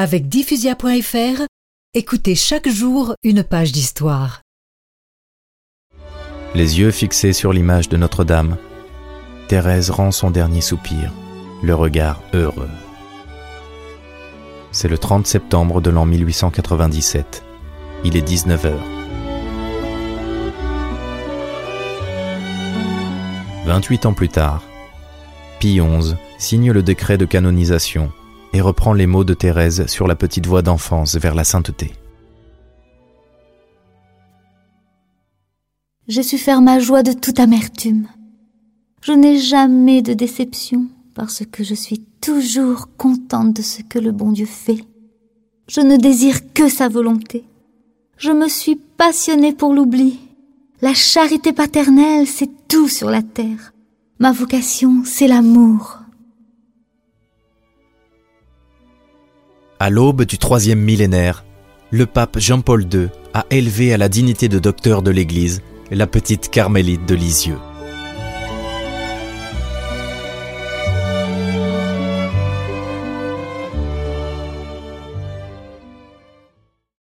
Avec 0.00 0.28
diffusia.fr, 0.28 1.42
écoutez 1.92 2.36
chaque 2.36 2.68
jour 2.68 3.16
une 3.24 3.42
page 3.42 3.72
d'histoire. 3.72 4.42
Les 6.54 6.78
yeux 6.78 6.92
fixés 6.92 7.32
sur 7.32 7.52
l'image 7.52 7.88
de 7.88 7.96
Notre-Dame, 7.96 8.58
Thérèse 9.48 9.90
rend 9.90 10.12
son 10.12 10.30
dernier 10.30 10.60
soupir, 10.60 11.12
le 11.64 11.74
regard 11.74 12.22
heureux. 12.32 12.70
C'est 14.70 14.86
le 14.86 14.98
30 14.98 15.26
septembre 15.26 15.80
de 15.80 15.90
l'an 15.90 16.06
1897. 16.06 17.42
Il 18.04 18.16
est 18.16 18.24
19h. 18.24 18.74
28 23.66 24.06
ans 24.06 24.14
plus 24.14 24.28
tard, 24.28 24.62
Pie 25.58 25.80
XI 25.80 26.14
signe 26.38 26.70
le 26.70 26.84
décret 26.84 27.18
de 27.18 27.24
canonisation 27.24 28.12
et 28.52 28.60
reprend 28.60 28.92
les 28.92 29.06
mots 29.06 29.24
de 29.24 29.34
Thérèse 29.34 29.86
sur 29.86 30.06
la 30.06 30.16
petite 30.16 30.46
voie 30.46 30.62
d'enfance 30.62 31.16
vers 31.16 31.34
la 31.34 31.44
sainteté. 31.44 31.92
J'ai 36.08 36.22
su 36.22 36.38
faire 36.38 36.62
ma 36.62 36.80
joie 36.80 37.02
de 37.02 37.12
toute 37.12 37.38
amertume. 37.38 38.08
Je 39.02 39.12
n'ai 39.12 39.38
jamais 39.38 40.00
de 40.00 40.14
déception 40.14 40.86
parce 41.14 41.42
que 41.44 41.62
je 41.62 41.74
suis 41.74 42.02
toujours 42.20 42.88
contente 42.96 43.52
de 43.52 43.62
ce 43.62 43.82
que 43.82 43.98
le 43.98 44.12
bon 44.12 44.32
Dieu 44.32 44.46
fait. 44.46 44.84
Je 45.68 45.80
ne 45.80 45.96
désire 45.96 46.52
que 46.54 46.68
sa 46.68 46.88
volonté. 46.88 47.44
Je 48.16 48.32
me 48.32 48.48
suis 48.48 48.76
passionnée 48.76 49.52
pour 49.52 49.74
l'oubli. 49.74 50.18
La 50.80 50.94
charité 50.94 51.52
paternelle, 51.52 52.26
c'est 52.26 52.50
tout 52.68 52.88
sur 52.88 53.10
la 53.10 53.22
terre. 53.22 53.74
Ma 54.18 54.32
vocation, 54.32 55.02
c'est 55.04 55.28
l'amour. 55.28 55.97
À 59.80 59.90
l'aube 59.90 60.24
du 60.24 60.38
troisième 60.38 60.80
millénaire, 60.80 61.44
le 61.92 62.04
pape 62.04 62.40
Jean-Paul 62.40 62.84
II 62.92 63.10
a 63.32 63.46
élevé 63.50 63.94
à 63.94 63.96
la 63.96 64.08
dignité 64.08 64.48
de 64.48 64.58
docteur 64.58 65.02
de 65.02 65.12
l'Église 65.12 65.62
la 65.92 66.08
petite 66.08 66.50
carmélite 66.50 67.06
de 67.06 67.14
Lisieux. 67.14 67.58